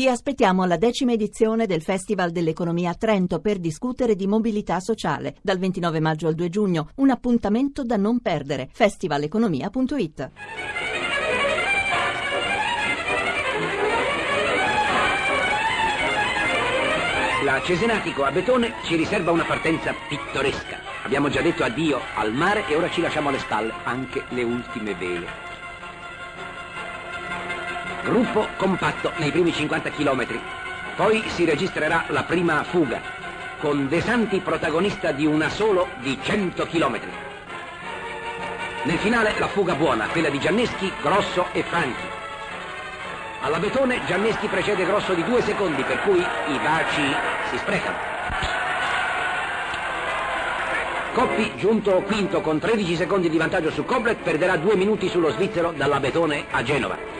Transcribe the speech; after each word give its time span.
Vi 0.00 0.06
aspettiamo 0.06 0.62
alla 0.62 0.76
decima 0.76 1.10
edizione 1.10 1.66
del 1.66 1.82
Festival 1.82 2.30
dell'Economia 2.30 2.90
a 2.90 2.94
Trento 2.94 3.40
per 3.40 3.58
discutere 3.58 4.14
di 4.14 4.28
mobilità 4.28 4.78
sociale 4.78 5.34
dal 5.42 5.58
29 5.58 5.98
maggio 5.98 6.28
al 6.28 6.36
2 6.36 6.48
giugno. 6.48 6.90
Un 6.98 7.10
appuntamento 7.10 7.82
da 7.82 7.96
non 7.96 8.20
perdere. 8.20 8.68
festivaleconomia.it. 8.70 10.30
La 17.42 17.60
Cesenatico 17.64 18.22
a 18.22 18.30
Betone 18.30 18.74
ci 18.84 18.94
riserva 18.94 19.32
una 19.32 19.46
partenza 19.46 19.92
pittoresca. 20.08 20.78
Abbiamo 21.02 21.28
già 21.28 21.42
detto 21.42 21.64
addio 21.64 21.98
al 22.14 22.32
mare 22.32 22.68
e 22.68 22.76
ora 22.76 22.88
ci 22.88 23.00
lasciamo 23.00 23.30
alle 23.30 23.40
spalle 23.40 23.72
anche 23.82 24.22
le 24.28 24.44
ultime 24.44 24.94
vele. 24.94 25.47
Gruppo 28.08 28.48
compatto 28.56 29.12
nei 29.16 29.30
primi 29.30 29.52
50 29.52 29.90
km. 29.90 30.26
Poi 30.96 31.22
si 31.26 31.44
registrerà 31.44 32.04
la 32.08 32.22
prima 32.22 32.64
fuga, 32.64 33.02
con 33.60 33.86
De 33.86 34.00
Santi 34.00 34.40
protagonista 34.40 35.12
di 35.12 35.26
una 35.26 35.50
solo 35.50 35.88
di 35.98 36.18
100 36.18 36.66
km. 36.68 37.00
Nel 38.84 38.96
finale 38.96 39.34
la 39.38 39.48
fuga 39.48 39.74
buona, 39.74 40.06
quella 40.06 40.30
di 40.30 40.40
Gianneschi, 40.40 40.90
Grosso 41.02 41.48
e 41.52 41.62
Franchi. 41.64 42.06
Alla 43.42 43.58
Betone 43.58 44.00
Gianneschi 44.06 44.46
precede 44.46 44.86
Grosso 44.86 45.12
di 45.12 45.24
due 45.24 45.42
secondi, 45.42 45.82
per 45.82 46.00
cui 46.00 46.20
i 46.20 46.58
baci 46.62 47.14
si 47.50 47.58
sprecano. 47.58 47.96
Coppi, 51.12 51.52
giunto 51.56 52.02
quinto 52.06 52.40
con 52.40 52.58
13 52.58 52.96
secondi 52.96 53.28
di 53.28 53.36
vantaggio 53.36 53.70
su 53.70 53.84
Koblet, 53.84 54.22
perderà 54.22 54.56
due 54.56 54.76
minuti 54.76 55.10
sullo 55.10 55.30
svizzero 55.30 55.72
dalla 55.76 56.00
Betone 56.00 56.46
a 56.50 56.62
Genova. 56.62 57.18